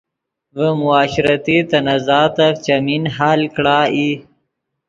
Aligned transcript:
ڤے 0.55 0.69
معاشرتی 0.83 1.57
تنازعاتف 1.69 2.53
چیمین 2.65 3.03
حل 3.15 3.41
کڑا 3.55 3.79
ای 3.95 4.09